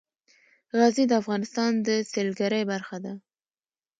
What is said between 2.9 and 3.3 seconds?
ده.